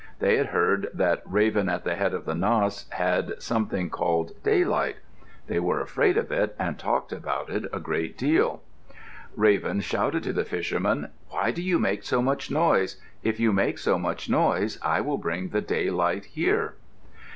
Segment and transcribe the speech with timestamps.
[0.17, 4.95] They had heard that Raven at the head of Nass had something called "daylight."
[5.45, 8.63] They were afraid of it and talked about it a great deal.
[9.35, 12.99] Raven shouted to the fishermen, "Why do you make so much noise?
[13.21, 16.77] If you make so much noise I will bring the daylight here."